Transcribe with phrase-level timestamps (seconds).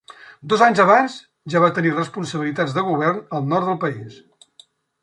[0.53, 1.17] Dos anys abans
[1.55, 4.21] ja va tenir responsabilitats de govern al nord del país.